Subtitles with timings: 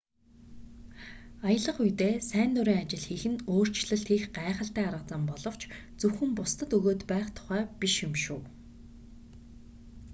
[1.47, 5.61] аялах үедээ сайн дурын ажил хийх нь өөрчлөлт хийх гайхалтай арга зам боловч
[5.99, 8.41] зөвхөн бусдад өгөөд байх тухай биш юм шүү